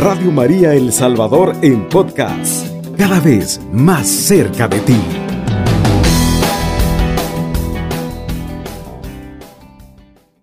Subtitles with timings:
[0.00, 4.96] Radio María El Salvador en podcast, cada vez más cerca de ti.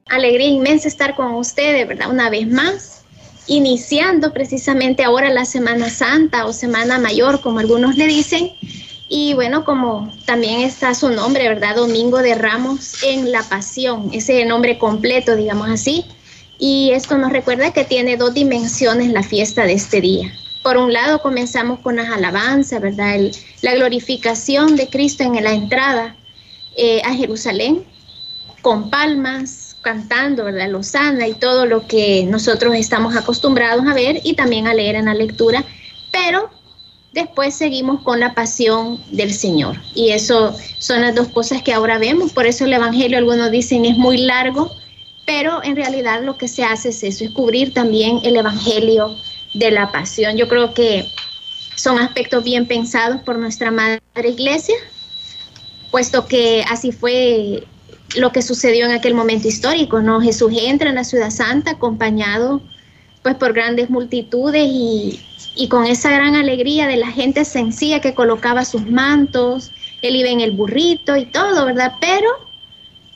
[0.05, 2.11] Alegría inmensa estar con ustedes, ¿verdad?
[2.11, 3.01] Una vez más,
[3.47, 8.51] iniciando precisamente ahora la Semana Santa o Semana Mayor, como algunos le dicen.
[9.09, 11.77] Y bueno, como también está su nombre, ¿verdad?
[11.77, 16.05] Domingo de Ramos en la Pasión, ese nombre completo, digamos así.
[16.59, 20.33] Y esto nos recuerda que tiene dos dimensiones la fiesta de este día.
[20.63, 23.19] Por un lado, comenzamos con las alabanzas, ¿verdad?
[23.61, 26.15] la glorificación de Cristo en la entrada
[26.75, 27.85] eh, a Jerusalén,
[28.61, 30.69] con palmas, cantando, ¿verdad?
[30.69, 35.05] Lozana y todo lo que nosotros estamos acostumbrados a ver y también a leer en
[35.05, 35.63] la lectura.
[36.11, 36.49] Pero
[37.13, 39.77] después seguimos con la pasión del Señor.
[39.95, 42.33] Y eso son las dos cosas que ahora vemos.
[42.33, 44.71] Por eso el Evangelio, algunos dicen, es muy largo
[45.27, 49.13] pero en realidad lo que se hace es eso, es cubrir también el Evangelio
[49.53, 50.37] de la Pasión.
[50.37, 51.05] Yo creo que
[51.75, 54.75] son aspectos bien pensados por nuestra Madre Iglesia,
[55.91, 57.65] puesto que así fue
[58.15, 60.21] lo que sucedió en aquel momento histórico, ¿no?
[60.21, 62.61] Jesús entra en la ciudad santa acompañado
[63.21, 65.19] pues por grandes multitudes y,
[65.57, 70.29] y con esa gran alegría de la gente sencilla que colocaba sus mantos, él iba
[70.29, 71.95] en el burrito y todo, ¿verdad?
[71.99, 72.29] Pero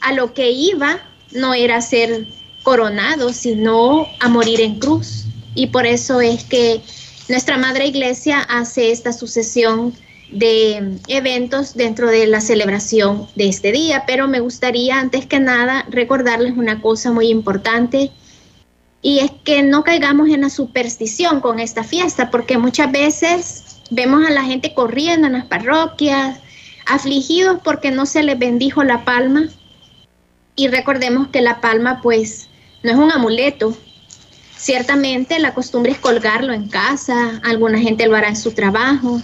[0.02, 1.00] a lo que iba
[1.34, 2.28] no era ser
[2.64, 5.26] coronado, sino a morir en cruz.
[5.56, 6.82] Y por eso es que
[7.28, 9.94] nuestra Madre Iglesia hace esta sucesión
[10.32, 15.86] de eventos dentro de la celebración de este día, pero me gustaría antes que nada
[15.90, 18.12] recordarles una cosa muy importante
[19.02, 24.26] y es que no caigamos en la superstición con esta fiesta, porque muchas veces vemos
[24.26, 26.40] a la gente corriendo en las parroquias,
[26.86, 29.50] afligidos porque no se les bendijo la palma
[30.56, 32.48] y recordemos que la palma pues
[32.84, 33.76] no es un amuleto.
[34.58, 39.22] Ciertamente la costumbre es colgarlo en casa, alguna gente lo hará en su trabajo,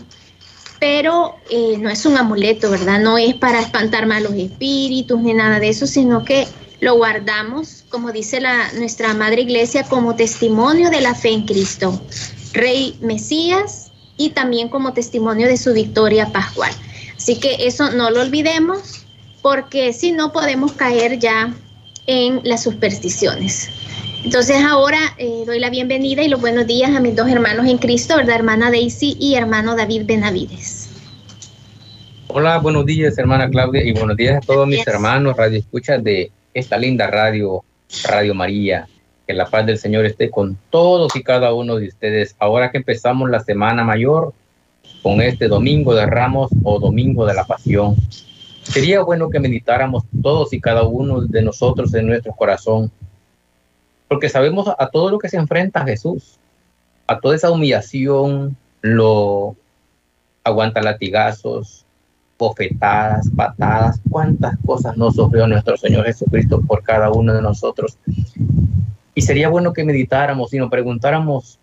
[0.79, 2.99] pero eh, no es un amuleto, ¿verdad?
[2.99, 6.47] No es para espantar malos espíritus ni nada de eso, sino que
[6.79, 12.01] lo guardamos, como dice la, nuestra Madre Iglesia, como testimonio de la fe en Cristo,
[12.53, 16.71] Rey Mesías, y también como testimonio de su victoria pascual.
[17.15, 18.96] Así que eso no lo olvidemos
[19.47, 21.53] porque si no podemos caer ya
[22.05, 23.69] en las supersticiones.
[24.25, 27.77] Entonces ahora eh, doy la bienvenida y los buenos días a mis dos hermanos en
[27.77, 28.35] Cristo, ¿verdad?
[28.35, 30.89] Hermana Daisy y hermano David Benavides.
[32.27, 36.29] Hola, buenos días, hermana Claudia, y buenos días a todos mis hermanos, radio escuchas de
[36.53, 37.63] esta linda radio,
[38.03, 38.89] Radio María.
[39.25, 42.35] Que la paz del Señor esté con todos y cada uno de ustedes.
[42.37, 44.33] Ahora que empezamos la Semana Mayor
[45.01, 47.95] con este Domingo de Ramos o Domingo de la Pasión,
[48.67, 52.91] Sería bueno que meditáramos todos y cada uno de nosotros en nuestro corazón,
[54.09, 56.37] porque sabemos a todo lo que se enfrenta Jesús,
[57.07, 59.55] a toda esa humillación, lo
[60.43, 61.85] aguanta latigazos,
[62.37, 67.97] bofetadas, patadas, cuántas cosas no sufrió nuestro Señor Jesucristo por cada uno de nosotros.
[69.15, 71.57] Y sería bueno que meditáramos y nos preguntáramos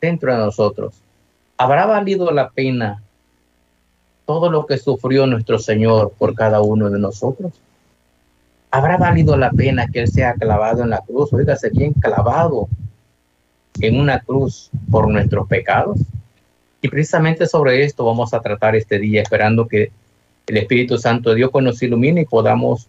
[0.00, 0.94] dentro de nosotros,
[1.56, 3.00] ¿habrá valido la pena
[4.26, 7.52] todo lo que sufrió nuestro Señor por cada uno de nosotros?
[8.70, 11.32] ¿Habrá valido la pena que Él sea clavado en la cruz?
[11.32, 12.68] Oígase bien, clavado
[13.80, 15.98] en una cruz por nuestros pecados.
[16.80, 19.92] Y precisamente sobre esto vamos a tratar este día, esperando que
[20.46, 22.88] el Espíritu Santo de Dios nos ilumine y podamos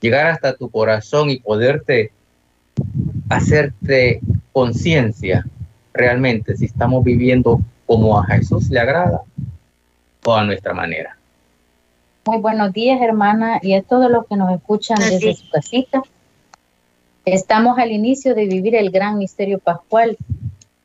[0.00, 2.12] llegar hasta tu corazón y poderte
[3.28, 4.20] hacerte
[4.52, 5.46] conciencia
[5.94, 9.22] realmente si estamos viviendo como a Jesús le agrada
[10.34, 11.16] a nuestra manera.
[12.26, 16.02] Muy buenos días, hermana, y a todos los que nos escuchan desde su casita.
[17.24, 20.16] Estamos al inicio de vivir el gran misterio pascual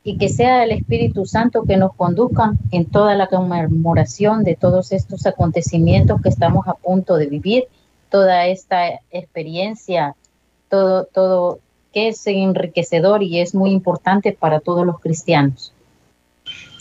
[0.04, 4.92] y que sea el Espíritu Santo que nos conduzca en toda la conmemoración de todos
[4.92, 7.66] estos acontecimientos que estamos a punto de vivir,
[8.10, 10.16] toda esta experiencia,
[10.70, 11.60] todo, todo
[11.94, 15.74] que es enriquecedor y es muy importante para todos los cristianos.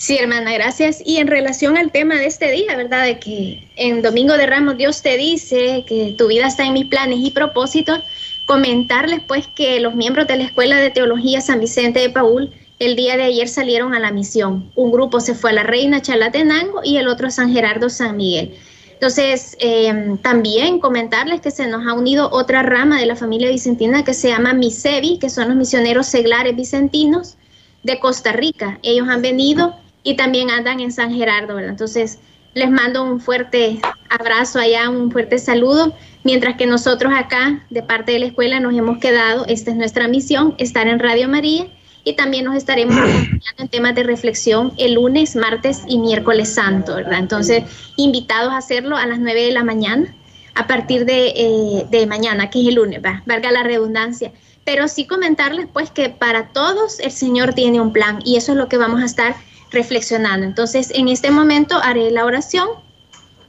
[0.00, 1.02] Sí, hermana, gracias.
[1.04, 3.04] Y en relación al tema de este día, ¿verdad?
[3.04, 6.86] De que en Domingo de Ramos Dios te dice que tu vida está en mis
[6.86, 8.00] planes y propósitos,
[8.46, 12.96] comentarles pues que los miembros de la Escuela de Teología San Vicente de Paul el
[12.96, 14.72] día de ayer salieron a la misión.
[14.74, 18.16] Un grupo se fue a la Reina Chalatenango y el otro a San Gerardo San
[18.16, 18.54] Miguel.
[18.94, 24.02] Entonces, em, también comentarles que se nos ha unido otra rama de la familia vicentina
[24.02, 27.36] que se llama Misevi, que son los misioneros seglares vicentinos
[27.82, 28.78] de Costa Rica.
[28.82, 31.70] Ellos han venido y también andan en San Gerardo, ¿verdad?
[31.70, 32.18] Entonces,
[32.54, 35.94] les mando un fuerte abrazo allá, un fuerte saludo,
[36.24, 40.08] mientras que nosotros acá, de parte de la escuela, nos hemos quedado, esta es nuestra
[40.08, 41.66] misión, estar en Radio María
[42.02, 46.96] y también nos estaremos acompañando en temas de reflexión el lunes, martes y miércoles santo,
[46.96, 47.18] ¿verdad?
[47.18, 47.64] Entonces,
[47.96, 50.14] invitados a hacerlo a las 9 de la mañana,
[50.54, 53.22] a partir de, eh, de mañana, que es el lunes, ¿va?
[53.26, 54.32] valga la redundancia.
[54.64, 58.58] Pero sí comentarles pues que para todos el Señor tiene un plan y eso es
[58.58, 59.36] lo que vamos a estar
[59.70, 60.46] reflexionando.
[60.46, 62.68] Entonces, en este momento haré la oración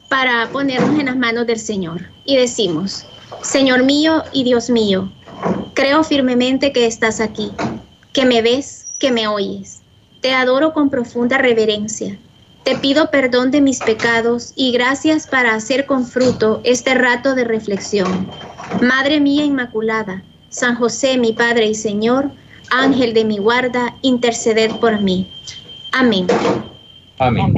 [0.09, 3.05] para ponernos en las manos del Señor y decimos,
[3.41, 5.11] Señor mío y Dios mío,
[5.73, 7.51] creo firmemente que estás aquí
[8.13, 9.81] que me ves, que me oyes.
[10.21, 12.17] Te adoro con profunda reverencia.
[12.63, 17.43] Te pido perdón de mis pecados y gracias para hacer con fruto este rato de
[17.43, 18.29] reflexión.
[18.81, 22.29] Madre mía Inmaculada, San José, mi Padre y Señor,
[22.69, 25.27] Ángel de mi guarda, interceded por mí.
[25.91, 26.27] Amén.
[27.19, 27.53] Amén.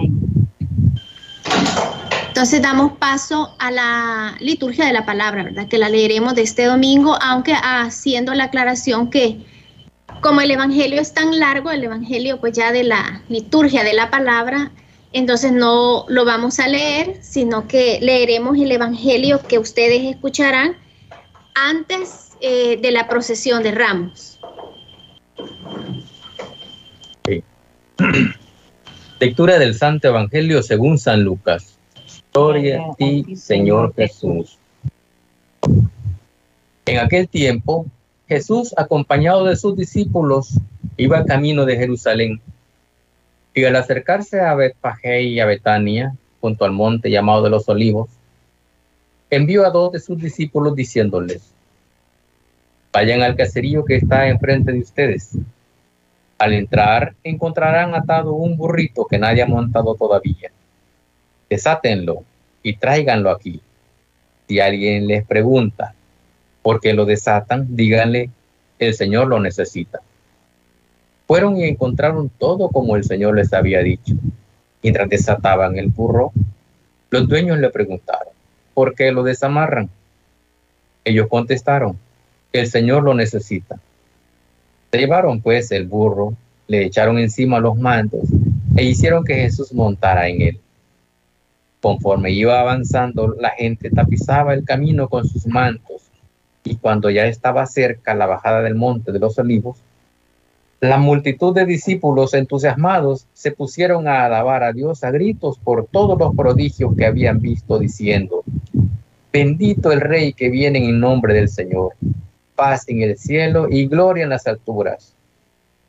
[2.28, 5.68] Entonces damos paso a la liturgia de la palabra, ¿verdad?
[5.68, 9.38] Que la leeremos de este domingo, aunque haciendo la aclaración que
[10.20, 14.10] como el Evangelio es tan largo, el Evangelio pues ya de la liturgia de la
[14.10, 14.72] palabra,
[15.12, 20.76] entonces no lo vamos a leer, sino que leeremos el Evangelio que ustedes escucharán
[21.54, 24.40] antes eh, de la procesión de ramos.
[29.20, 31.78] Lectura del Santo Evangelio según San Lucas.
[32.34, 34.58] Gloria a ti, Señor Jesús.
[36.86, 37.86] En aquel tiempo
[38.28, 40.60] Jesús, acompañado de sus discípulos,
[40.98, 42.42] iba camino de Jerusalén.
[43.54, 48.10] Y al acercarse a Betfagé y a Betania, junto al monte llamado de los olivos,
[49.30, 51.54] envió a dos de sus discípulos diciéndoles,
[52.92, 55.38] vayan al caserío que está enfrente de ustedes.
[56.44, 60.52] Al entrar encontrarán atado un burrito que nadie ha montado todavía.
[61.50, 62.26] Desátenlo
[62.62, 63.62] y tráiganlo aquí.
[64.46, 65.96] Si alguien les pregunta,
[66.62, 68.30] porque lo desatan, díganle,
[68.78, 70.02] el Señor lo necesita.
[71.28, 74.14] Fueron y encontraron todo como el Señor les había dicho.
[74.82, 76.34] Mientras desataban el burro,
[77.10, 78.34] los dueños le preguntaron,
[78.74, 79.90] ¿por qué lo desamarran?
[81.06, 81.98] Ellos contestaron,
[82.52, 83.80] el Señor lo necesita.
[84.94, 86.36] Llevaron pues el burro,
[86.68, 88.30] le echaron encima los mantos
[88.78, 90.60] e hicieron que Jesús montara en él.
[91.82, 96.04] Conforme iba avanzando, la gente tapizaba el camino con sus mantos
[96.64, 99.78] y cuando ya estaba cerca la bajada del monte de los olivos,
[100.80, 106.20] la multitud de discípulos entusiasmados se pusieron a alabar a Dios a gritos por todos
[106.20, 108.44] los prodigios que habían visto, diciendo,
[109.32, 111.94] bendito el Rey que viene en nombre del Señor,
[112.56, 115.14] paz en el cielo y gloria en las alturas.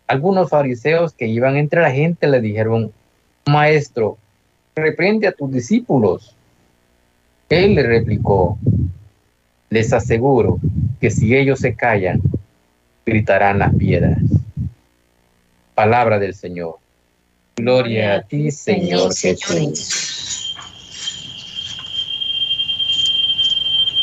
[0.07, 2.93] Algunos fariseos que iban entre la gente le dijeron,
[3.47, 4.19] Maestro,
[4.75, 6.35] reprende a tus discípulos.
[7.49, 8.59] Él le replicó,
[9.71, 10.59] les aseguro
[11.01, 12.21] que si ellos se callan,
[13.05, 14.19] gritarán las piedras.
[15.75, 16.77] Palabra del Señor.
[17.57, 20.14] Gloria a ti, Señor Jesús.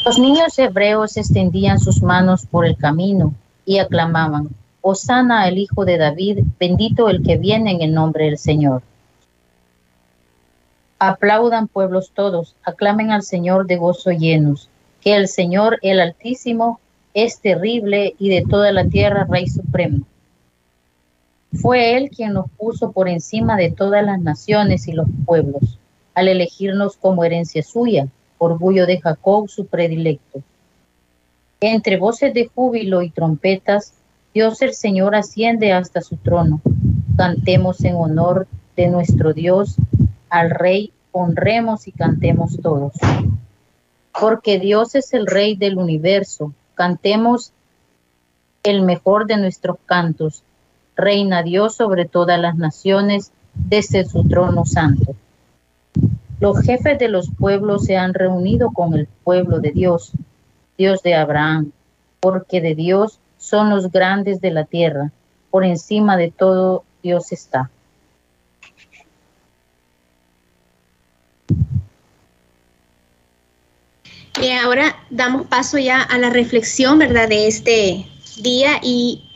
[0.03, 4.50] Los niños hebreos extendían sus manos por el camino y aclamaban,
[4.81, 8.81] Osana el Hijo de David, bendito el que viene en el nombre del Señor.
[10.98, 14.69] Aplaudan pueblos todos, aclamen al Señor de gozo llenos
[15.01, 16.80] que el Señor, el Altísimo,
[17.13, 20.05] es terrible y de toda la tierra Rey Supremo.
[21.53, 25.77] Fue Él quien nos puso por encima de todas las naciones y los pueblos,
[26.15, 28.08] al elegirnos como herencia suya,
[28.41, 30.41] orgullo de Jacob, su predilecto.
[31.60, 33.93] Entre voces de júbilo y trompetas,
[34.33, 36.62] Dios el Señor asciende hasta su trono.
[37.17, 39.75] Cantemos en honor de nuestro Dios,
[40.29, 42.93] al Rey, honremos y cantemos todos
[44.19, 46.53] porque Dios es el Rey del universo.
[46.75, 47.53] Cantemos
[48.63, 50.43] el mejor de nuestros cantos.
[50.95, 55.15] Reina Dios sobre todas las naciones desde su trono santo.
[56.41, 60.12] Los jefes de los pueblos se han reunido con el pueblo de Dios,
[60.75, 61.71] Dios de Abraham,
[62.19, 65.12] porque de Dios son los grandes de la tierra.
[65.51, 67.69] Por encima de todo Dios está.
[74.39, 78.07] Bien, ahora damos paso ya a la reflexión, ¿verdad?, de este
[78.41, 79.29] día y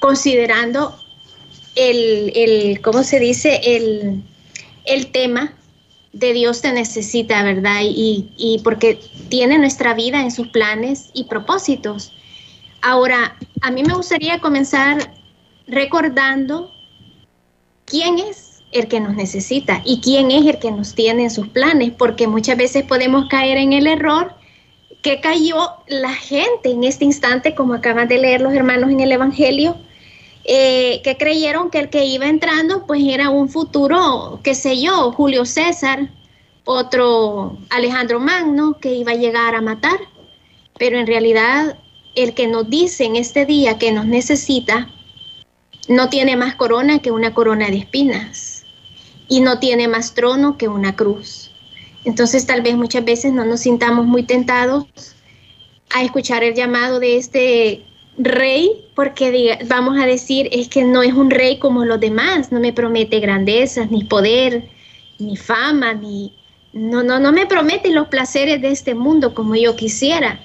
[0.00, 0.98] considerando
[1.74, 4.24] el, el ¿cómo se dice?, el,
[4.84, 5.54] el tema
[6.12, 7.80] de Dios te necesita, ¿verdad?
[7.82, 12.12] Y, porque tiene nuestra vida en sus planes y propósitos.
[12.82, 15.12] Ahora, a mí me gustaría comenzar
[15.66, 16.70] recordando
[17.84, 21.48] quién es el que nos necesita y quién es el que nos tiene en sus
[21.48, 24.34] planes, porque muchas veces podemos caer en el error
[25.02, 29.12] que cayó la gente en este instante, como acaban de leer los hermanos en el
[29.12, 29.76] Evangelio,
[30.44, 35.12] eh, que creyeron que el que iba entrando pues era un futuro, qué sé yo,
[35.12, 36.10] Julio César,
[36.64, 39.98] otro Alejandro Magno, que iba a llegar a matar,
[40.78, 41.78] pero en realidad
[42.14, 44.90] el que nos dice en este día que nos necesita,
[45.88, 48.64] no tiene más corona que una corona de espinas
[49.28, 51.50] y no tiene más trono que una cruz.
[52.04, 54.86] Entonces tal vez muchas veces no nos sintamos muy tentados
[55.94, 57.86] a escuchar el llamado de este
[58.18, 62.60] rey, porque vamos a decir, es que no es un rey como los demás, no
[62.60, 64.64] me promete grandezas, ni poder,
[65.18, 66.32] ni fama, ni...
[66.72, 70.40] No, no, no me promete los placeres de este mundo como yo quisiera.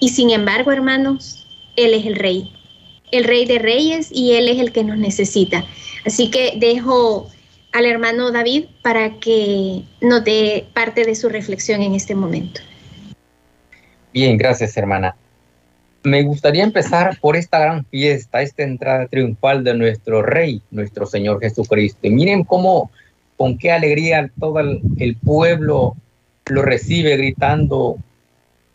[0.00, 1.44] Y sin embargo, hermanos,
[1.74, 2.52] Él es el rey,
[3.10, 5.64] el rey de reyes y Él es el que nos necesita.
[6.06, 7.28] Así que dejo
[7.72, 12.60] al hermano David para que nos dé parte de su reflexión en este momento.
[14.12, 15.16] Bien, gracias hermana.
[16.04, 21.40] Me gustaría empezar por esta gran fiesta, esta entrada triunfal de nuestro Rey, nuestro Señor
[21.40, 22.00] Jesucristo.
[22.02, 22.90] Y miren cómo,
[23.38, 25.96] con qué alegría todo el, pueblo
[26.44, 27.96] lo recibe gritando,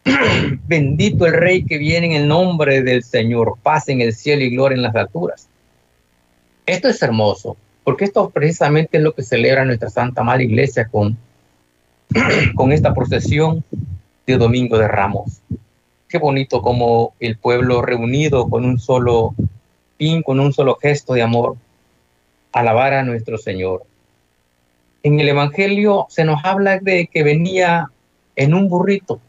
[0.68, 4.50] bendito el Rey que viene en el nombre del Señor, paz en el cielo y
[4.50, 5.48] gloria en las alturas.
[6.66, 11.16] Esto es hermoso, porque esto precisamente es lo que celebra nuestra Santa Madre Iglesia con,
[12.56, 13.64] con esta procesión
[14.26, 15.44] de Domingo de Ramos.
[16.10, 19.36] Qué bonito como el pueblo reunido con un solo
[20.00, 21.56] fin, con un solo gesto de amor,
[22.52, 23.84] alabar a nuestro Señor.
[25.04, 27.92] En el Evangelio se nos habla de que venía
[28.36, 29.22] en un burrito.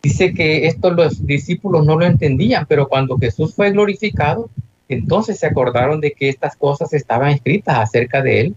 [0.00, 4.48] Dice que esto los discípulos no lo entendían, pero cuando Jesús fue glorificado,
[4.88, 8.54] entonces se acordaron de que estas cosas estaban escritas acerca de él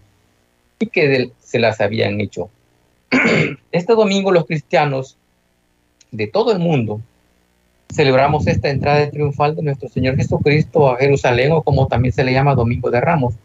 [0.77, 2.51] y que se las habían hecho.
[3.71, 5.17] Este domingo los cristianos
[6.11, 7.01] de todo el mundo
[7.93, 12.33] celebramos esta entrada triunfal de nuestro Señor Jesucristo a Jerusalén o como también se le
[12.33, 13.35] llama Domingo de Ramos.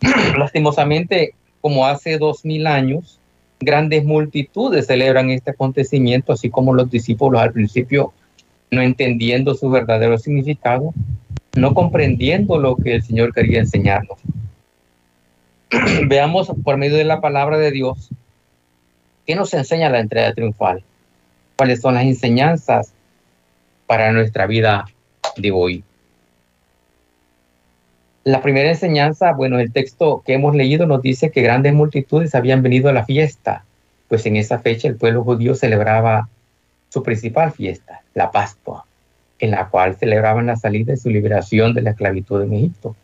[0.38, 3.18] Lastimosamente, como hace dos mil años,
[3.60, 8.12] grandes multitudes celebran este acontecimiento, así como los discípulos al principio
[8.70, 10.94] no entendiendo su verdadero significado,
[11.56, 14.18] no comprendiendo lo que el Señor quería enseñarnos.
[16.06, 18.10] Veamos por medio de la palabra de Dios
[19.26, 20.82] qué nos enseña la entrega triunfal,
[21.60, 22.94] cuáles son las enseñanzas
[23.86, 24.86] para nuestra vida
[25.36, 25.84] de hoy.
[28.24, 32.62] La primera enseñanza, bueno, el texto que hemos leído nos dice que grandes multitudes habían
[32.62, 33.66] venido a la fiesta,
[34.08, 36.30] pues en esa fecha el pueblo judío celebraba
[36.88, 38.86] su principal fiesta, la Pascua
[39.38, 42.96] en la cual celebraban la salida y su liberación de la esclavitud en Egipto.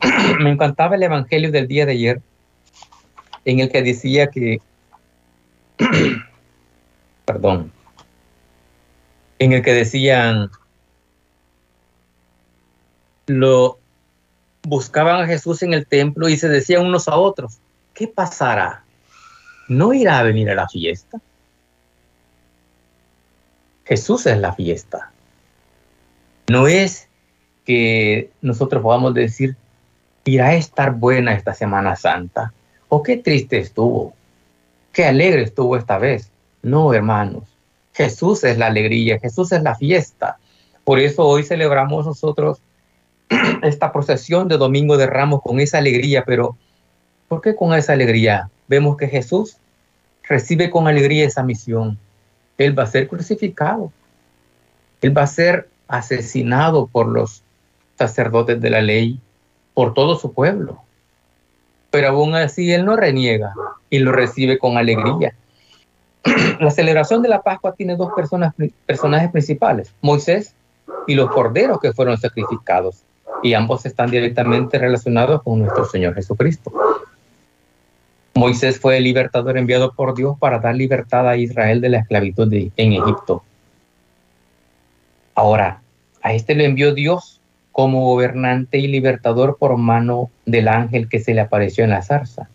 [0.40, 2.20] Me encantaba el Evangelio del día de ayer,
[3.44, 4.60] en el que decía que,
[7.26, 7.72] perdón,
[9.38, 10.50] en el que decían,
[13.26, 13.78] lo
[14.62, 17.58] buscaban a Jesús en el templo y se decían unos a otros,
[17.92, 18.84] ¿qué pasará?
[19.68, 21.20] ¿No irá a venir a la fiesta?
[23.84, 25.12] Jesús es la fiesta.
[26.48, 27.08] No es
[27.64, 29.56] que nosotros podamos decir,
[30.24, 32.52] irá a estar buena esta Semana Santa,
[32.88, 34.14] o qué triste estuvo,
[34.92, 36.30] qué alegre estuvo esta vez.
[36.66, 37.44] No, hermanos,
[37.92, 40.36] Jesús es la alegría, Jesús es la fiesta.
[40.82, 42.58] Por eso hoy celebramos nosotros
[43.62, 46.56] esta procesión de Domingo de Ramos con esa alegría, pero
[47.28, 48.50] ¿por qué con esa alegría?
[48.66, 49.58] Vemos que Jesús
[50.24, 52.00] recibe con alegría esa misión.
[52.58, 53.92] Él va a ser crucificado.
[55.02, 57.44] Él va a ser asesinado por los
[57.96, 59.20] sacerdotes de la ley,
[59.72, 60.82] por todo su pueblo.
[61.92, 63.54] Pero aún así él no reniega
[63.88, 65.32] y lo recibe con alegría.
[66.60, 68.10] La celebración de la Pascua tiene dos
[68.86, 70.54] personajes principales, Moisés
[71.06, 73.02] y los corderos que fueron sacrificados,
[73.42, 76.72] y ambos están directamente relacionados con nuestro Señor Jesucristo.
[78.34, 82.52] Moisés fue el libertador enviado por Dios para dar libertad a Israel de la esclavitud
[82.52, 83.42] en Egipto.
[85.34, 85.80] Ahora,
[86.22, 87.40] a este lo envió Dios
[87.72, 92.48] como gobernante y libertador por mano del ángel que se le apareció en la zarza.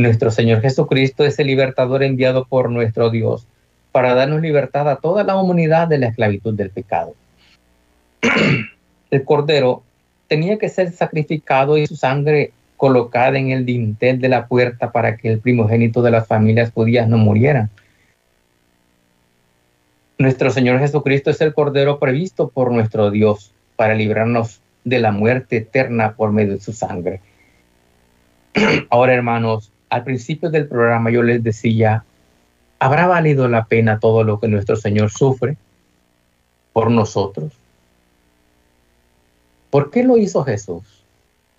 [0.00, 3.46] Nuestro Señor Jesucristo es el libertador enviado por nuestro Dios
[3.92, 7.14] para darnos libertad a toda la humanidad de la esclavitud del pecado.
[9.10, 9.82] el cordero
[10.26, 15.18] tenía que ser sacrificado y su sangre colocada en el dintel de la puerta para
[15.18, 17.68] que el primogénito de las familias judías no muriera.
[20.16, 25.58] Nuestro Señor Jesucristo es el Cordero previsto por nuestro Dios para librarnos de la muerte
[25.58, 27.20] eterna por medio de su sangre.
[28.88, 32.04] Ahora, hermanos, al principio del programa yo les decía
[32.82, 35.58] ¿Habrá valido la pena todo lo que nuestro Señor sufre
[36.72, 37.52] por nosotros?
[39.68, 41.04] ¿Por qué lo hizo Jesús?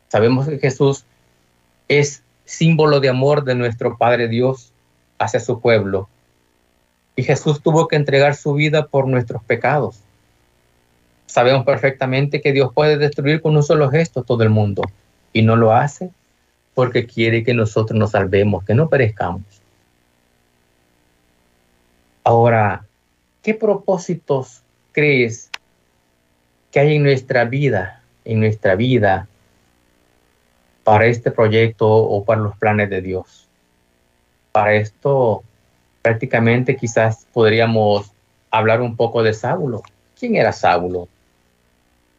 [0.07, 1.05] Sabemos que Jesús
[1.87, 4.73] es símbolo de amor de nuestro Padre Dios
[5.19, 6.09] hacia su pueblo.
[7.15, 9.99] Y Jesús tuvo que entregar su vida por nuestros pecados.
[11.27, 14.81] Sabemos perfectamente que Dios puede destruir con un solo gesto todo el mundo
[15.33, 16.09] y no lo hace
[16.81, 19.43] porque quiere que nosotros nos salvemos, que no perezcamos.
[22.23, 22.87] Ahora,
[23.43, 25.51] ¿qué propósitos crees
[26.71, 29.27] que hay en nuestra vida, en nuestra vida,
[30.83, 33.47] para este proyecto o para los planes de Dios?
[34.51, 35.43] Para esto,
[36.01, 38.11] prácticamente quizás podríamos
[38.49, 39.83] hablar un poco de Saulo.
[40.19, 41.07] ¿Quién era Saulo?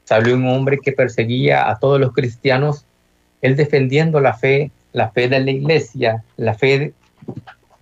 [0.04, 2.86] Saulo un hombre que perseguía a todos los cristianos,
[3.42, 6.94] él defendiendo la fe, la fe de la iglesia, la fe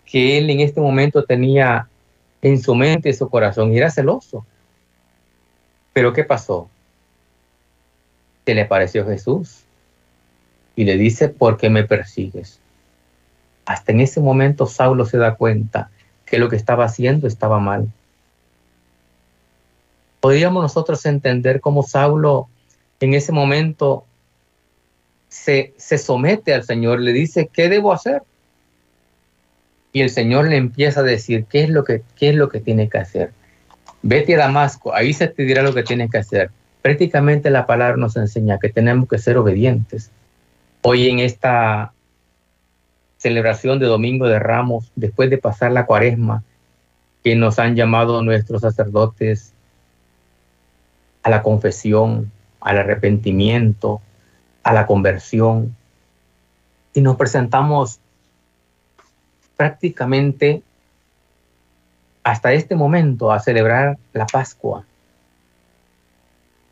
[0.06, 1.88] que él en este momento tenía
[2.42, 4.44] en su mente y su corazón y era celoso.
[5.92, 6.68] Pero ¿qué pasó?
[8.46, 9.64] Se le apareció Jesús
[10.74, 12.58] y le dice, ¿por qué me persigues?
[13.66, 15.90] Hasta en ese momento Saulo se da cuenta
[16.24, 17.92] que lo que estaba haciendo estaba mal.
[20.20, 22.48] Podríamos nosotros entender cómo Saulo
[22.98, 24.04] en ese momento
[25.30, 28.22] se, se somete al Señor, le dice, ¿qué debo hacer?
[29.92, 32.60] y el Señor le empieza a decir qué es lo que, qué es lo que
[32.60, 33.32] tiene que hacer.
[34.02, 36.50] Vete a Damasco, ahí se te dirá lo que tienes que hacer.
[36.82, 40.10] Prácticamente la palabra nos enseña que tenemos que ser obedientes.
[40.82, 41.92] Hoy en esta
[43.18, 46.42] celebración de Domingo de Ramos, después de pasar la cuaresma,
[47.22, 49.52] que nos han llamado nuestros sacerdotes
[51.22, 54.00] a la confesión, al arrepentimiento,
[54.62, 55.76] a la conversión,
[56.92, 58.00] y nos presentamos
[59.56, 60.62] prácticamente
[62.22, 64.84] hasta este momento a celebrar la Pascua.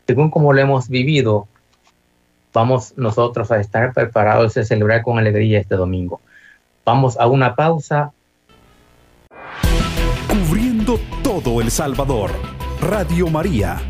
[0.06, 1.48] Según como lo hemos vivido,
[2.52, 6.20] vamos nosotros a estar preparados a celebrar con alegría este domingo.
[6.84, 8.12] Vamos a una pausa.
[10.28, 12.30] Cubriendo todo El Salvador.
[12.80, 13.80] Radio María,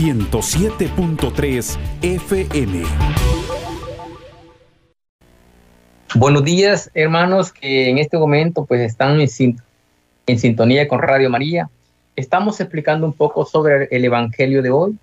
[0.00, 2.82] 107.3 FM.
[6.14, 11.68] Buenos días, hermanos, que en este momento pues están en, sintonía con Radio María.
[12.16, 14.96] Estamos explicando un poco sobre el Evangelio de hoy.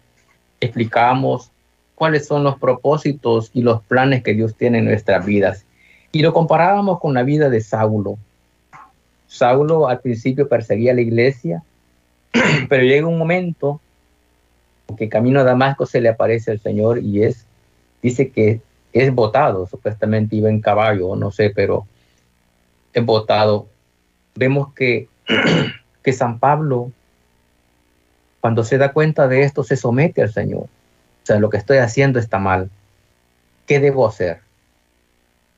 [0.60, 1.52] Explicamos
[1.94, 5.64] cuáles son los propósitos y los planes que Dios tiene en nuestras vidas.
[6.12, 8.18] Y lo comparábamos con la vida de Saulo.
[9.28, 11.62] Saulo al principio perseguía a la iglesia,
[12.68, 13.80] pero llega un momento
[14.96, 17.46] que camino a Damasco se le aparece el Señor y es,
[18.02, 18.62] dice que
[18.94, 21.86] es votado, supuestamente iba en caballo, no sé, pero
[22.94, 23.68] es votado.
[24.36, 25.08] Vemos que,
[26.04, 26.92] que San Pablo,
[28.40, 30.64] cuando se da cuenta de esto, se somete al Señor.
[30.64, 32.70] O sea, lo que estoy haciendo está mal.
[33.66, 34.40] ¿Qué debo hacer?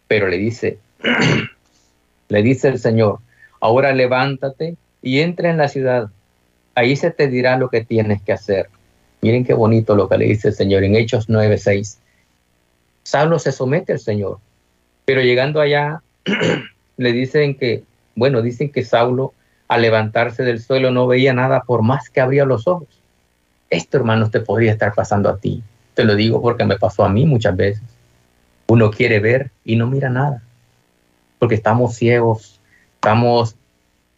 [0.07, 0.79] Pero le dice,
[2.29, 3.19] le dice el Señor,
[3.61, 6.09] ahora levántate y entra en la ciudad.
[6.75, 8.69] Ahí se te dirá lo que tienes que hacer.
[9.21, 11.97] Miren qué bonito lo que le dice el Señor en Hechos 9:6.
[13.03, 14.39] Saulo se somete al Señor,
[15.05, 16.01] pero llegando allá
[16.97, 17.83] le dicen que,
[18.15, 19.33] bueno, dicen que Saulo
[19.67, 22.87] al levantarse del suelo no veía nada por más que abría los ojos.
[23.69, 25.63] Esto, hermanos, te podría estar pasando a ti.
[25.93, 27.83] Te lo digo porque me pasó a mí muchas veces.
[28.67, 30.41] Uno quiere ver y no mira nada,
[31.39, 32.59] porque estamos ciegos,
[32.95, 33.55] estamos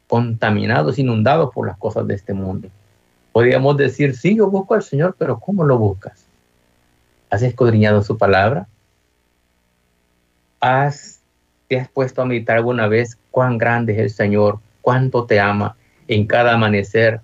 [0.08, 2.70] contaminados, inundados por las cosas de este mundo.
[3.32, 6.26] Podríamos decir, sí, yo busco al Señor, pero ¿cómo lo buscas?
[7.30, 8.68] ¿Has escudriñado su palabra?
[10.60, 11.22] ¿Has,
[11.70, 15.78] ¿Te has puesto a meditar alguna vez cuán grande es el Señor, cuánto te ama
[16.08, 17.22] en cada amanecer,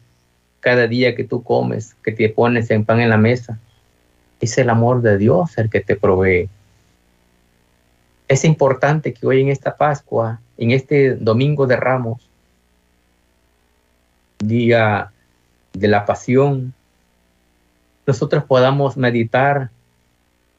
[0.62, 3.60] cada día que tú comes, que te pones en pan en la mesa?
[4.39, 6.50] Es el amor de Dios el que te provee.
[8.30, 12.30] Es importante que hoy en esta Pascua, en este Domingo de Ramos,
[14.39, 15.12] día
[15.80, 16.74] de la pasión,
[18.06, 19.70] nosotros podamos meditar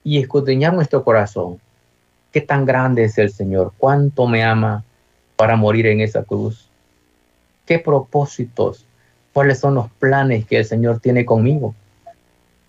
[0.04, 1.60] y escudriñar nuestro corazón
[2.32, 4.84] qué tan grande es el Señor, cuánto me ama
[5.36, 6.68] para morir en esa cruz,
[7.66, 8.84] qué propósitos,
[9.32, 11.74] cuáles son los planes que el Señor tiene conmigo.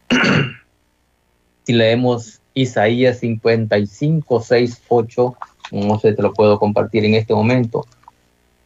[1.65, 5.35] si leemos Isaías 55, 6, 8,
[5.71, 7.85] no sé, te lo puedo compartir en este momento.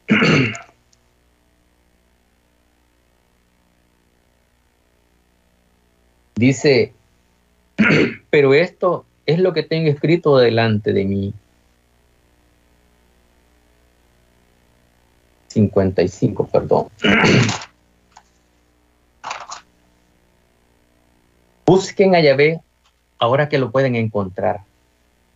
[6.43, 6.91] Dice,
[8.29, 11.33] pero esto es lo que tengo escrito delante de mí.
[15.47, 16.87] 55, perdón.
[21.65, 22.59] Busquen a Yahvé
[23.19, 24.59] ahora que lo pueden encontrar.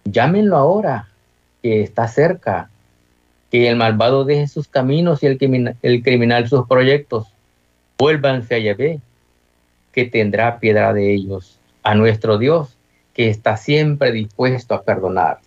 [0.04, 1.08] Llámenlo ahora,
[1.64, 2.70] que está cerca.
[3.50, 7.28] Que el malvado deje sus caminos y el, criminal, sus proyectos.
[7.98, 9.00] Vuélvanse a Yahvé,
[9.98, 11.58] que tendrá piedad de ellos.
[11.82, 12.78] A nuestro Dios,
[13.16, 15.40] que está siempre dispuesto a perdonar.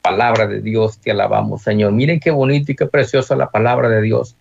[0.00, 1.92] Palabra de Dios, te alabamos, Señor.
[1.92, 4.34] Miren qué bonito y qué preciosa la palabra de Dios.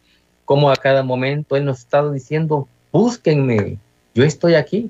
[0.46, 3.78] Como a cada momento Él nos está diciendo, búsquenme,
[4.16, 4.90] yo estoy aquí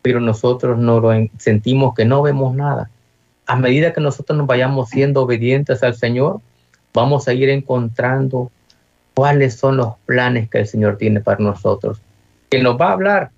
[0.00, 2.88] pero nosotros no lo sentimos que no vemos nada.
[3.44, 6.40] A medida que nosotros nos vayamos siendo obedientes al Señor,
[6.94, 8.50] vamos a ir encontrando
[9.12, 12.00] cuáles son los planes que el Señor tiene para nosotros.
[12.48, 13.30] Que nos va a hablar,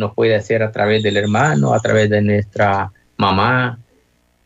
[0.00, 3.78] nos puede hacer a través del hermano, a través de nuestra mamá,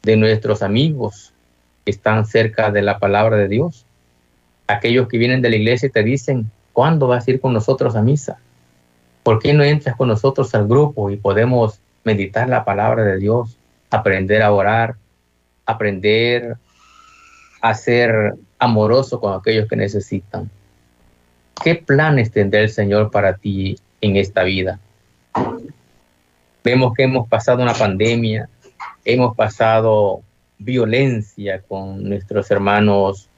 [0.02, 1.32] de nuestros amigos
[1.84, 3.86] que están cerca de la palabra de Dios.
[4.66, 7.94] Aquellos que vienen de la iglesia y te dicen, ¿cuándo vas a ir con nosotros
[7.94, 8.38] a misa?
[9.22, 13.56] ¿Por qué no entras con nosotros al grupo y podemos meditar la palabra de Dios,
[13.90, 14.96] aprender a orar,
[15.64, 16.56] aprender
[17.62, 20.50] a ser amoroso con aquellos que necesitan?
[21.62, 24.80] ¿Qué planes tendrá el Señor para ti en esta vida?
[26.62, 28.48] Vemos que hemos pasado una pandemia,
[29.04, 30.22] hemos pasado
[30.58, 33.28] violencia con nuestros hermanos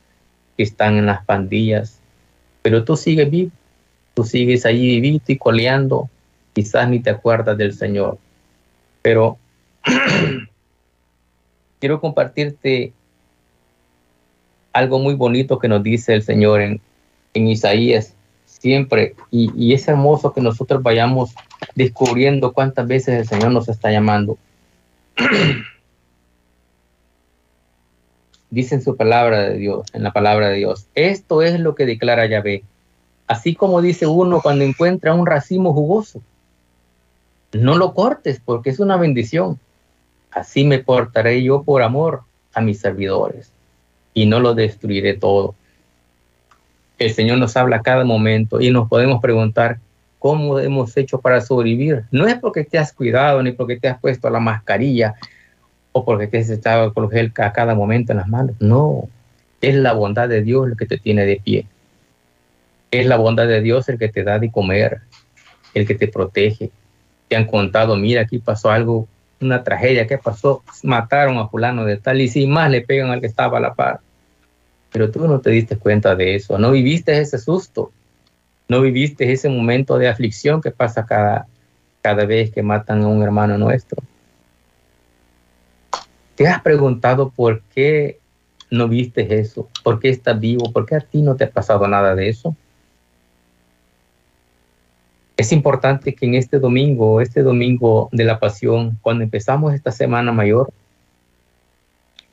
[0.56, 2.00] que están en las pandillas,
[2.62, 3.50] pero tú sigues vivo
[4.16, 6.08] tú sigues allí vivito y coleando,
[6.54, 8.16] quizás ni te acuerdas del Señor.
[9.02, 9.36] Pero
[11.80, 12.94] quiero compartirte
[14.72, 16.80] algo muy bonito que nos dice el Señor en,
[17.34, 18.15] Isaías
[18.58, 21.34] siempre, y, es hermoso que nosotros vayamos
[21.74, 24.38] descubriendo cuántas veces el Señor nos está llamando.
[28.50, 32.26] dice su palabra de Dios, en la palabra de Dios, esto es lo que declara
[32.26, 32.62] Yahvé
[33.26, 36.22] Así como dice uno cuando encuentra un racimo jugoso,
[37.52, 39.58] no lo cortes porque es una bendición.
[40.30, 42.22] Así me portaré yo por amor
[42.54, 43.50] a mis servidores
[44.14, 45.54] y no lo destruiré todo.
[46.98, 49.78] El Señor nos habla a cada momento y nos podemos preguntar
[50.18, 52.04] cómo hemos hecho para sobrevivir.
[52.10, 55.14] No es porque te has cuidado ni porque te has puesto la mascarilla
[55.92, 58.56] o porque te has echado el gel a cada momento en las manos.
[58.60, 59.08] No,
[59.60, 61.66] es la bondad de Dios lo que te tiene de pie.
[62.90, 65.00] Es la bondad de Dios el que te da de comer,
[65.74, 66.70] el que te protege.
[67.28, 69.08] Te han contado, mira, aquí pasó algo,
[69.40, 70.62] una tragedia, ¿qué pasó?
[70.82, 73.74] Mataron a fulano de tal y si más le pegan al que estaba a la
[73.74, 74.00] par.
[74.96, 77.92] Pero tú no te diste cuenta de eso, no viviste ese susto,
[78.66, 81.46] no viviste ese momento de aflicción que pasa cada,
[82.00, 84.02] cada vez que matan a un hermano nuestro.
[86.34, 88.20] ¿Te has preguntado por qué
[88.70, 89.68] no viste eso?
[89.84, 90.72] ¿Por qué estás vivo?
[90.72, 92.56] ¿Por qué a ti no te ha pasado nada de eso?
[95.36, 100.32] Es importante que en este domingo, este domingo de la pasión, cuando empezamos esta semana
[100.32, 100.72] mayor,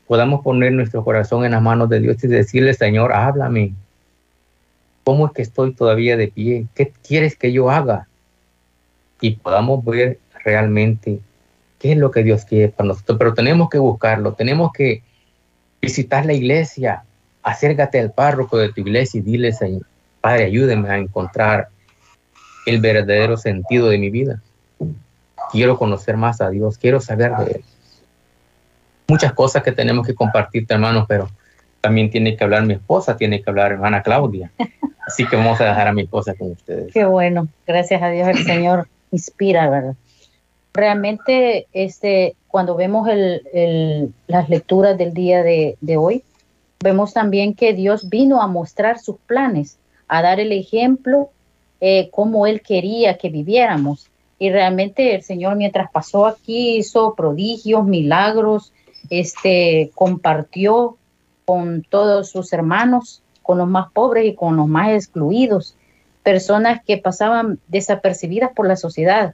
[0.07, 3.73] podamos poner nuestro corazón en las manos de Dios y decirle, Señor, háblame.
[5.03, 6.67] ¿Cómo es que estoy todavía de pie?
[6.75, 8.07] ¿Qué quieres que yo haga?
[9.19, 11.19] Y podamos ver realmente
[11.79, 13.17] qué es lo que Dios quiere para nosotros.
[13.17, 15.03] Pero tenemos que buscarlo, tenemos que
[15.81, 17.03] visitar la iglesia,
[17.41, 19.85] acércate al párroco de tu iglesia y dile, Señor,
[20.21, 21.67] Padre, ayúdeme a encontrar
[22.65, 24.41] el verdadero sentido de mi vida.
[25.51, 27.63] Quiero conocer más a Dios, quiero saber de Él.
[29.07, 31.29] Muchas cosas que tenemos que compartir, hermanos, pero
[31.81, 34.51] también tiene que hablar mi esposa, tiene que hablar hermana Claudia.
[35.05, 36.93] Así que vamos a dejar a mi esposa con ustedes.
[36.93, 39.95] Qué bueno, gracias a Dios el Señor inspira, ¿verdad?
[40.73, 46.23] Realmente, este, cuando vemos el, las lecturas del día de, de hoy,
[46.79, 51.29] vemos también que Dios vino a mostrar sus planes, a dar el ejemplo
[51.85, 54.07] eh, cómo Él quería que viviéramos.
[54.39, 58.71] Y realmente el Señor mientras pasó aquí hizo prodigios, milagros,
[59.09, 60.97] este, compartió
[61.45, 65.75] con todos sus hermanos, con los más pobres y con los más excluidos,
[66.23, 69.33] personas que pasaban desapercibidas por la sociedad.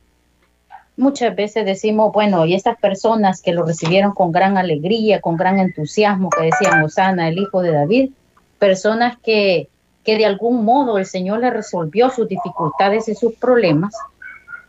[0.97, 5.59] Muchas veces decimos, bueno, y estas personas que lo recibieron con gran alegría, con gran
[5.59, 8.11] entusiasmo, que decían Osana, el hijo de David,
[8.57, 9.69] personas que
[10.03, 13.93] que de algún modo el Señor le resolvió sus dificultades y sus problemas,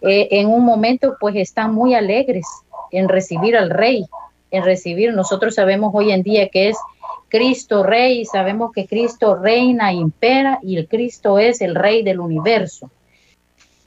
[0.02, 2.46] eh, en un momento pues están muy alegres
[2.90, 4.06] en recibir al Rey,
[4.50, 6.76] en recibir, nosotros sabemos hoy en día que es
[7.28, 12.90] Cristo Rey, sabemos que Cristo reina, impera y el Cristo es el Rey del universo.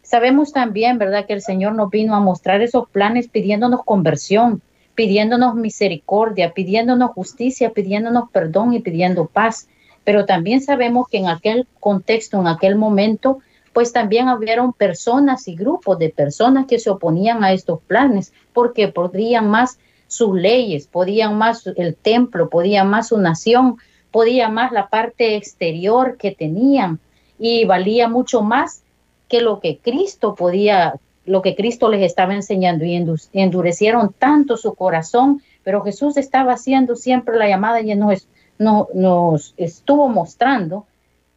[0.02, 4.62] Sabemos también, ¿verdad?, que el Señor nos vino a mostrar esos planes pidiéndonos conversión,
[4.96, 9.68] pidiéndonos misericordia, pidiéndonos justicia, pidiéndonos perdón y pidiendo paz
[10.04, 13.40] pero también sabemos que en aquel contexto, en aquel momento,
[13.72, 18.88] pues también hubieron personas y grupos de personas que se oponían a estos planes porque
[18.90, 19.80] podrían más
[20.14, 23.78] sus leyes, podían más el templo, podían más su nación,
[24.12, 27.00] podía más la parte exterior que tenían
[27.40, 28.84] y valía mucho más
[29.28, 32.96] que lo que Cristo podía, lo que Cristo les estaba enseñando y
[33.34, 38.28] endurecieron tanto su corazón, pero Jesús estaba haciendo siempre la llamada y nos,
[38.60, 40.86] nos estuvo mostrando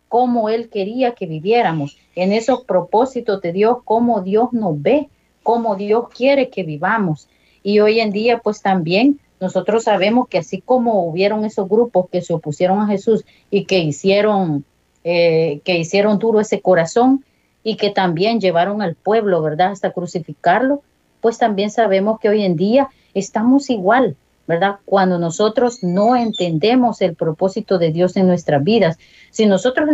[0.08, 5.08] cómo Él quería que viviéramos, en esos propósitos de Dios, cómo Dios nos ve,
[5.42, 7.28] cómo Dios quiere que vivamos.
[7.66, 12.22] Y hoy en día, pues también nosotros sabemos que así como hubieron esos grupos que
[12.22, 14.64] se opusieron a Jesús y que hicieron,
[15.02, 17.24] eh, que hicieron duro ese corazón
[17.64, 20.82] y que también llevaron al pueblo, ¿verdad?, hasta crucificarlo,
[21.20, 24.14] pues también sabemos que hoy en día estamos igual,
[24.46, 24.76] ¿verdad?
[24.84, 28.96] Cuando nosotros no entendemos el propósito de Dios en nuestras vidas,
[29.32, 29.88] si nosotros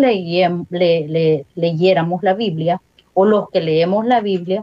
[1.55, 2.83] leyéramos la Biblia
[3.15, 4.63] o los que leemos la Biblia,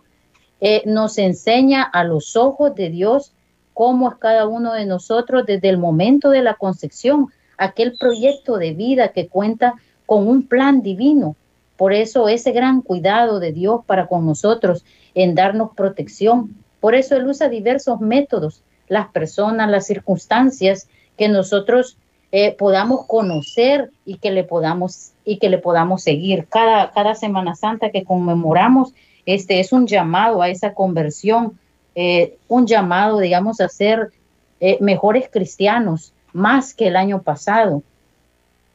[0.61, 3.33] eh, nos enseña a los ojos de Dios
[3.73, 8.73] cómo es cada uno de nosotros desde el momento de la concepción, aquel proyecto de
[8.73, 11.35] vida que cuenta con un plan divino.
[11.77, 14.83] Por eso ese gran cuidado de Dios para con nosotros
[15.15, 16.57] en darnos protección.
[16.81, 21.97] Por eso Él usa diversos métodos las personas, las circunstancias que nosotros
[22.31, 26.47] eh, podamos conocer y que le podamos y que le podamos seguir.
[26.49, 28.93] Cada, cada Semana Santa que conmemoramos,
[29.35, 31.59] este es un llamado a esa conversión,
[31.95, 34.11] eh, un llamado, digamos, a ser
[34.59, 37.83] eh, mejores cristianos, más que el año pasado.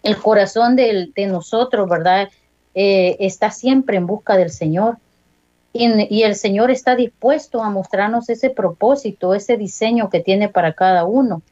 [0.02, 2.28] El corazón de, nosotros, ¿verdad?
[2.74, 4.96] está siempre en busca del Señor
[5.76, 11.04] y, el Señor está dispuesto a mostrarnos ese propósito, ese diseño que tiene para cada
[11.04, 11.42] uno.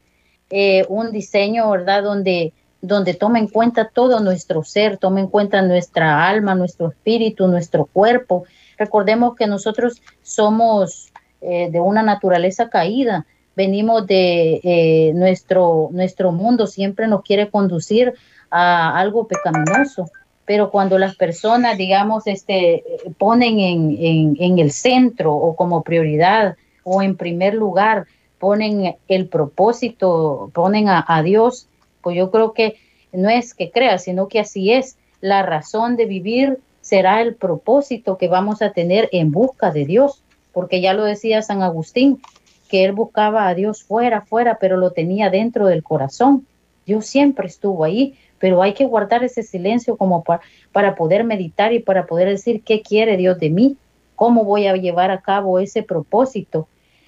[0.49, 2.03] Eh, un diseño, ¿verdad?
[2.03, 7.47] Donde, donde toma en cuenta todo nuestro ser, toma en cuenta nuestra alma, nuestro espíritu,
[7.49, 8.45] nuestro cuerpo.
[8.77, 16.67] Recordemos que nosotros somos eh, de una naturaleza caída, venimos de eh, nuestro, nuestro mundo,
[16.67, 18.13] siempre nos quiere conducir
[18.49, 20.09] a algo pecaminoso
[20.45, 22.83] pero cuando las personas, digamos, este,
[23.17, 28.07] ponen en, el centro o como prioridad o en primer lugar,
[28.39, 31.67] ponen el propósito, ponen a, a Dios,
[32.01, 32.75] pues yo creo que
[33.13, 34.97] no es que crea, sino que así es.
[35.21, 40.21] La razón de vivir será el propósito que vamos a tener en busca de Dios,
[40.51, 42.21] porque ya lo decía San Agustín,
[42.69, 46.45] que él buscaba a Dios fuera, fuera, pero lo tenía dentro del corazón.
[46.85, 51.79] Dios siempre estuvo ahí, pero hay que guardar ese silencio como para, poder meditar y
[51.79, 53.77] para poder decir qué quiere Dios de mí,
[54.15, 56.67] cómo voy a llevar a cabo ese propósito.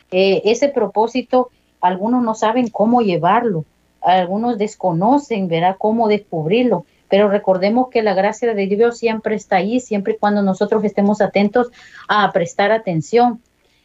[0.10, 1.50] Eh, ese propósito,
[1.82, 3.66] algunos no saben cómo llevarlo,
[4.02, 9.80] algunos desconocen, verá cómo descubrirlo, pero recordemos que la gracia de Dios siempre está ahí,
[9.80, 11.72] siempre y cuando nosotros estemos atentos
[12.08, 13.42] a prestar atención.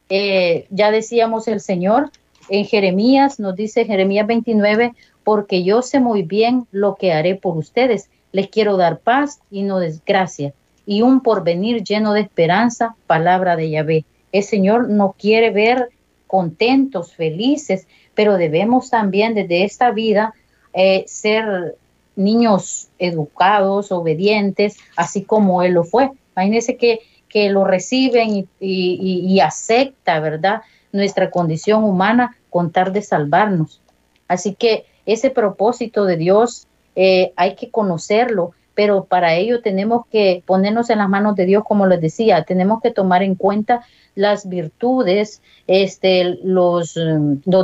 [0.09, 2.11] Eh, ya decíamos el Señor
[2.49, 7.57] en Jeremías, nos dice Jeremías 29, porque yo sé muy bien lo que haré por
[7.57, 8.11] ustedes.
[8.33, 10.53] Les quiero dar paz y no desgracia,
[10.87, 14.05] y un porvenir lleno de esperanza, palabra de Yahvé.
[14.33, 15.91] El Señor no quiere ver
[16.27, 20.35] contentos, felices, pero debemos también desde esta vida
[20.73, 21.77] eh, ser
[22.21, 26.11] niños educados, obedientes, así como Él lo fue.
[26.37, 30.63] Imagínense que, que lo reciben y, acepta, ¿verdad?
[30.93, 33.81] Nuestra condición humana con tal de salvarnos.
[34.29, 40.43] Así que ese propósito de Dios eh, hay que conocerlo, pero para ello tenemos que
[40.47, 44.49] ponernos en las manos de Dios, como les decía, tenemos que tomar en cuenta las
[44.49, 46.95] virtudes, este, los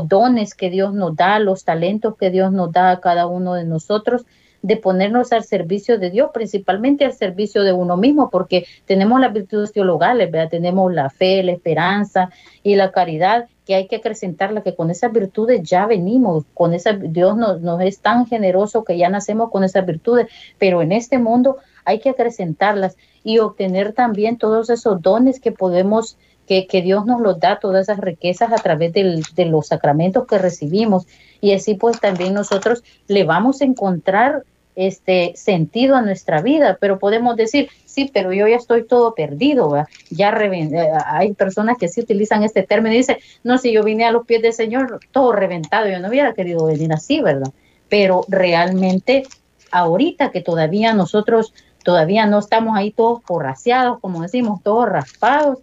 [0.09, 3.65] dones que Dios nos da, los talentos que Dios nos da a cada uno de
[3.65, 4.25] nosotros,
[4.63, 9.33] de ponernos al servicio de Dios, principalmente al servicio de uno mismo, porque tenemos las
[9.33, 12.31] virtudes teologales, tenemos la fe, la esperanza
[12.63, 16.93] y la caridad, que hay que acrecentarla, que con esas virtudes ya venimos, con esa,
[16.93, 21.19] Dios nos, nos es tan generoso que ya nacemos con esas virtudes, pero en este
[21.19, 27.21] mundo hay que acrecentarlas y obtener también todos esos dones que podemos, que, Dios nos
[27.21, 31.07] los da, todas esas riquezas a través de los sacramentos que recibimos.
[31.41, 34.45] Y así pues también nosotros le vamos a encontrar
[34.77, 39.75] este sentido a nuestra vida, pero podemos decir, sí, pero yo ya estoy todo perdido,
[40.11, 44.05] ya eh, hay personas que sí utilizan este término y dicen, no, si yo vine
[44.05, 47.51] a los pies del Señor todo reventado, yo no hubiera querido venir así, ¿verdad?
[47.89, 49.25] Pero realmente
[49.71, 55.61] ahorita que todavía nosotros todavía no estamos ahí todos porraciados, como decimos, todos raspados,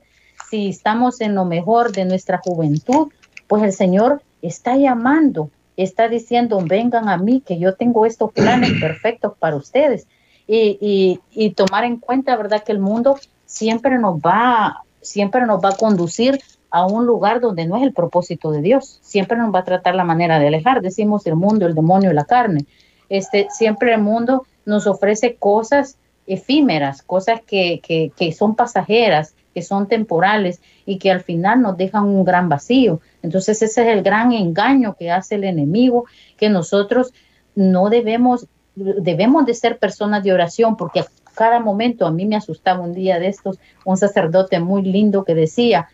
[0.53, 3.07] si estamos en lo mejor de nuestra juventud,
[3.47, 8.71] pues el Señor está llamando está diciendo, vengan a mí, que yo tengo estos planes
[8.79, 10.05] perfectos para ustedes.
[10.45, 12.63] Y, y, tomar en cuenta, ¿verdad?
[12.63, 16.39] Que el mundo siempre nos va, siempre nos va a conducir
[16.69, 18.99] a un lugar donde no es el propósito de Dios.
[19.01, 20.81] Siempre nos va a tratar la manera de alejar.
[20.81, 22.67] Decimos el mundo, el demonio y la carne.
[23.09, 29.61] Este, siempre el mundo nos ofrece cosas efímeras, cosas que, que, que son pasajeras, que
[29.61, 33.01] son temporales y que al final nos dejan un gran vacío.
[33.21, 36.05] Entonces ese es el gran engaño que hace el enemigo,
[36.37, 37.13] que nosotros
[37.55, 42.35] no debemos, debemos de ser personas de oración, porque a cada momento a mí me
[42.35, 45.89] asustaba un día de estos, un sacerdote muy lindo que decía,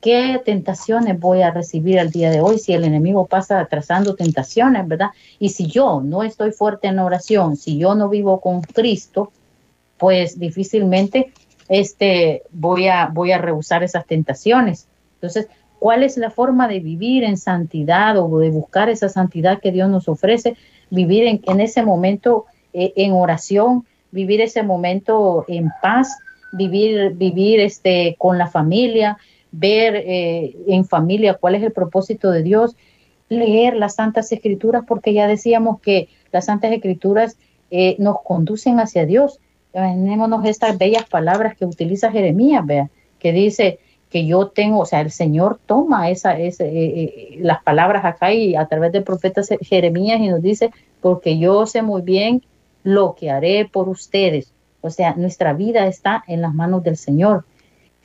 [0.00, 4.86] ¿qué tentaciones voy a recibir el día de hoy si el enemigo pasa trazando tentaciones,
[4.86, 5.10] verdad?
[5.38, 9.32] Y si yo no estoy fuerte en oración, si yo no vivo con Cristo,
[9.98, 11.32] pues difícilmente
[11.70, 14.88] este, voy, a, voy a rehusar esas tentaciones.
[15.14, 19.70] Entonces, ¿cuál es la forma de vivir en santidad o de buscar esa santidad que
[19.70, 20.56] Dios nos ofrece?
[20.90, 26.18] Vivir en, ese momento eh, en oración, vivir ese momento en paz,
[26.52, 29.16] vivir, vivir este, con la familia,
[29.52, 32.74] ver eh, en familia cuál es el propósito de Dios,
[33.28, 37.36] leer las Santas Escrituras, porque ya decíamos que las Santas Escrituras
[37.70, 39.38] eh, nos conducen hacia Dios
[39.72, 43.78] Imaginémonos estas bellas palabras que utiliza Jeremías, vea, que dice
[44.10, 48.32] que yo tengo, o sea, el Señor toma esa, esa eh, eh, las palabras acá
[48.32, 52.42] y a través del profeta Jeremías y nos dice, porque yo sé muy bien
[52.82, 54.52] lo que haré por ustedes.
[54.80, 57.44] O sea, nuestra vida está en las manos del Señor.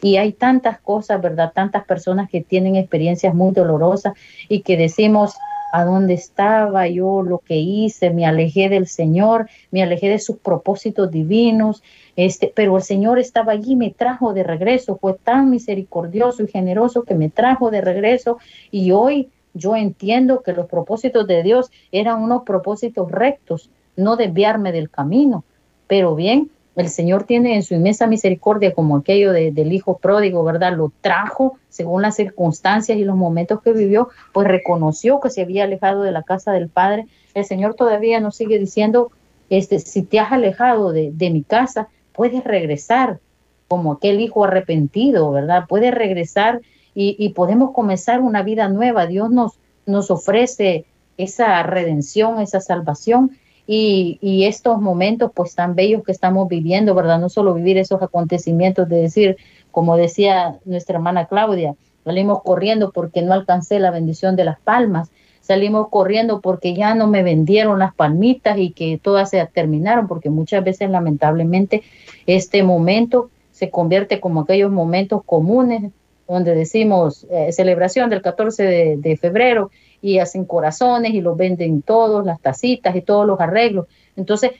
[0.01, 1.53] Y hay tantas cosas, ¿verdad?
[1.55, 4.13] Tantas personas que tienen experiencias muy dolorosas
[4.49, 5.35] y que decimos,
[5.75, 10.37] a dónde estaba yo, lo que hice, me alejé del Señor, me alejé de sus
[10.37, 11.83] propósitos divinos,
[12.15, 17.03] este, pero el Señor estaba allí me trajo de regreso, fue tan misericordioso y generoso
[17.03, 18.37] que me trajo de regreso
[18.71, 24.71] y hoy yo entiendo que los propósitos de Dios eran unos propósitos rectos, no desviarme
[24.71, 25.43] del camino,
[25.87, 30.75] pero bien, el Señor tiene en su inmensa misericordia, como aquello del hijo pródigo, ¿verdad?
[30.75, 35.63] Lo trajo según las circunstancias y los momentos que vivió, pues reconoció que se había
[35.63, 37.05] alejado de la casa del Padre.
[37.33, 39.11] El Señor todavía nos sigue diciendo,
[39.49, 43.19] este, si te has alejado de, mi casa, puedes regresar
[43.67, 45.65] como aquel hijo arrepentido, ¿verdad?
[45.67, 46.61] Puedes regresar
[46.93, 49.07] y, y podemos comenzar una vida nueva.
[49.07, 50.85] Dios nos, nos ofrece
[51.17, 53.31] esa redención, esa salvación
[53.67, 57.19] y, estos momentos pues tan bellos que estamos viviendo, ¿verdad?
[57.19, 59.37] No solo vivir esos acontecimientos de decir,
[59.71, 65.09] como decía nuestra hermana Claudia, salimos corriendo porque no alcancé la bendición de las palmas,
[65.41, 70.29] salimos corriendo porque ya no me vendieron las palmitas y que todas se terminaron, porque
[70.29, 71.83] muchas veces lamentablemente
[72.27, 75.91] este momento se convierte como aquellos momentos comunes
[76.27, 79.69] donde decimos eh, celebración del 14 de febrero
[80.01, 83.87] y hacen corazones y los venden todos, las tacitas y todos los arreglos.
[84.15, 84.51] Entonces,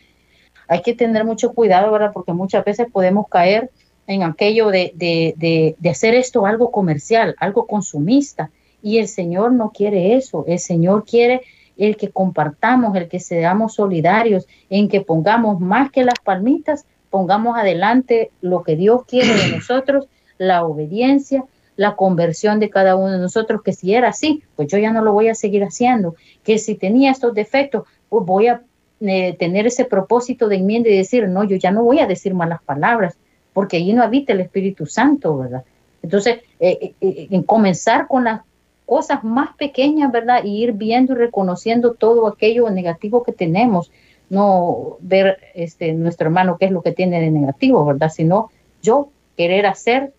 [0.68, 2.12] hay que tener mucho cuidado, ¿verdad?
[2.14, 3.70] Porque muchas veces podemos caer
[4.08, 8.52] en aquello de, de, de, hacer esto algo comercial, algo consumista.
[8.82, 10.46] Y el Señor no quiere eso.
[10.48, 11.42] El Señor quiere
[11.78, 17.58] el que compartamos, el que seamos solidarios, en que pongamos más que las palmitas, pongamos
[17.58, 23.18] adelante lo que Dios quiere de nosotros, la obediencia, la conversión de cada uno de
[23.18, 26.58] nosotros, que si era así, pues yo ya no lo voy a seguir haciendo, que
[26.58, 28.62] si tenía estos defectos, pues voy a
[29.02, 32.34] eh, tener ese propósito de enmienda y decir, no, yo ya no voy a decir
[32.34, 33.18] malas palabras,
[33.54, 35.64] porque allí no habita el Espíritu Santo, ¿verdad?
[36.02, 38.42] Entonces, eh, eh, en comenzar con las
[38.86, 40.44] cosas más pequeñas, ¿verdad?
[40.44, 43.92] Y ir viendo y reconociendo todo aquello negativo que tenemos,
[44.30, 48.10] no ver este, nuestro hermano qué es lo que tiene de negativo, ¿verdad?
[48.10, 48.50] Sino
[48.82, 50.14] yo querer hacer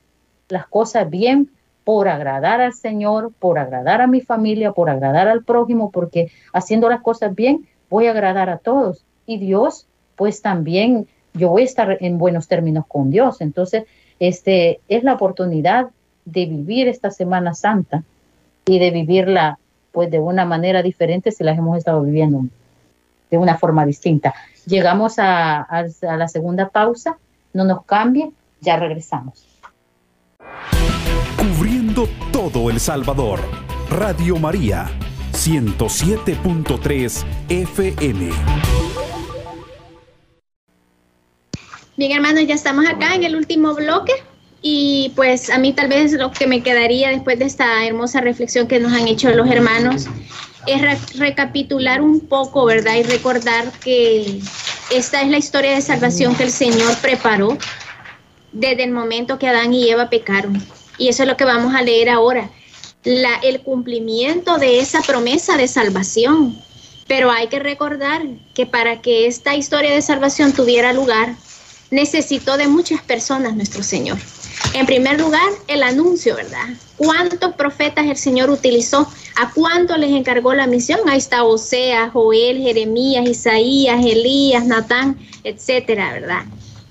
[0.49, 1.51] las cosas bien
[1.85, 6.89] por agradar al Señor, por agradar a mi familia, por agradar al prójimo, porque haciendo
[6.89, 9.05] las cosas bien voy a agradar a todos.
[9.25, 13.41] Y Dios, pues también yo voy a estar en buenos términos con Dios.
[13.41, 13.85] Entonces,
[14.19, 15.91] este es la oportunidad
[16.25, 18.03] de vivir esta Semana Santa
[18.65, 19.59] y de vivirla
[19.93, 22.47] pues de una manera diferente si las hemos estado viviendo
[23.31, 24.35] de una forma distinta.
[24.67, 27.17] Llegamos a, a la segunda pausa,
[27.53, 29.47] no nos cambie, ya regresamos.
[31.37, 33.41] Cubriendo todo El Salvador.
[33.91, 34.91] Radio María,
[35.33, 38.31] 107.3 FM.
[41.97, 44.13] Bien, hermanos, ya estamos acá en el último bloque.
[44.61, 48.67] Y pues a mí tal vez lo que me quedaría después de esta hermosa reflexión
[48.67, 50.07] que nos han hecho los hermanos
[50.67, 52.97] es recapitular un poco, ¿verdad?
[52.97, 54.41] Y recordar que
[54.91, 57.57] esta es la historia de salvación que el Señor preparó
[58.53, 60.63] desde el momento que Adán y Eva pecaron.
[60.99, 62.51] Y eso es lo que vamos a leer ahora.
[63.05, 66.59] el cumplimiento de esa promesa de salvación.
[67.07, 68.23] Pero hay que recordar
[68.53, 71.37] que para que esta historia de salvación tuviera lugar,
[71.91, 74.19] necesitó de muchas personas nuestro Señor.
[74.75, 76.67] En primer lugar, el anuncio, ¿verdad?
[76.97, 79.09] ¿Cuántos profetas el Señor utilizó?
[79.37, 81.01] ¿A cuántos les encargó la misión?
[81.07, 86.45] Ahí está Osea, Joel, Jeremías, Isaías, Elías, Natán, etcétera, ¿verdad?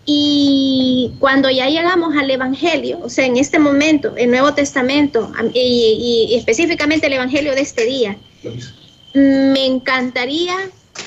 [0.05, 6.29] Y cuando ya llegamos al Evangelio, o sea, en este momento, el Nuevo Testamento, y,
[6.29, 8.15] y específicamente el Evangelio de este día,
[9.15, 10.55] me encantaría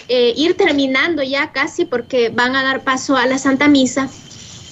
[0.08, 4.08] eh, ir terminando ya casi porque van a dar paso a la Santa Misa.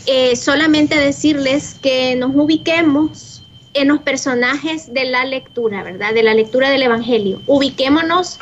[0.07, 3.43] Eh, solamente decirles que nos ubiquemos
[3.75, 6.15] en los personajes de la lectura, ¿verdad?
[6.15, 7.43] De la lectura del Evangelio.
[7.47, 8.39] Ubiquémonos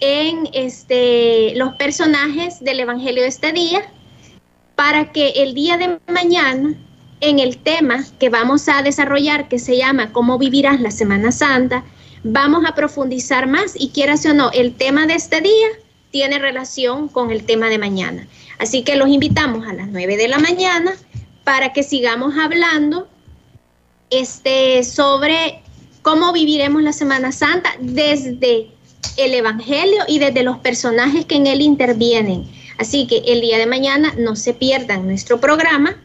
[0.00, 3.82] en este, los personajes del Evangelio de este día
[4.82, 6.74] para que el día de mañana,
[7.20, 11.84] en el tema que vamos a desarrollar, que se llama ¿Cómo vivirás la Semana Santa?,
[12.24, 15.68] vamos a profundizar más y quieras o no, el tema de este día
[16.10, 18.26] tiene relación con el tema de mañana.
[18.58, 20.94] Así que los invitamos a las 9 de la mañana
[21.44, 23.06] para que sigamos hablando
[24.10, 25.62] este, sobre
[26.02, 28.66] cómo viviremos la Semana Santa desde
[29.16, 32.61] el Evangelio y desde los personajes que en él intervienen.
[32.82, 35.96] Así que el día de mañana no se pierdan nuestro programa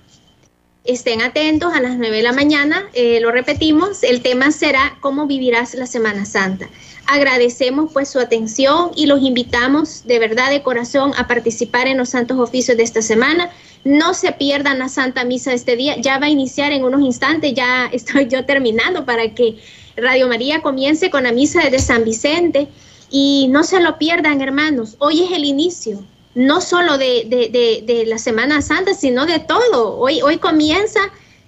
[0.88, 5.28] estén atentos a las 9 de la mañana, eh, lo repetimos, el tema será cómo
[5.28, 6.70] vivirás la Semana Santa.
[7.08, 12.10] Agradecemos pues su atención y los invitamos de verdad de corazón a participar en los
[12.10, 13.50] santos oficios de esta semana.
[13.84, 17.02] No se pierdan la Santa Misa de este día, ya va a iniciar en unos
[17.02, 19.58] instantes, ya estoy yo terminando para que
[19.98, 22.70] Radio María comience con la misa de San Vicente
[23.10, 26.00] y no se lo pierdan hermanos, hoy es el inicio,
[26.38, 29.98] no solo de, la Semana Santa, sino de todo.
[29.98, 31.00] Hoy, hoy comienza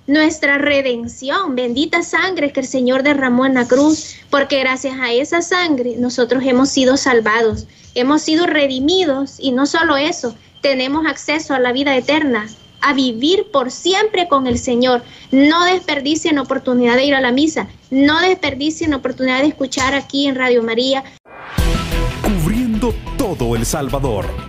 [0.08, 5.44] nuestra redención, bendita sangre que el Señor derramó en la cruz, porque gracias a esa
[5.44, 11.60] sangre nosotros hemos sido salvados, hemos sido redimidos y no solo eso, tenemos acceso a
[11.60, 12.48] la vida eterna,
[12.82, 15.04] a vivir por siempre con el Señor.
[15.32, 20.34] No desperdicien oportunidad de ir a la misa, no desperdicien oportunidad de escuchar aquí en
[20.34, 21.04] Radio María.
[22.24, 24.49] Cubriendo todo El Salvador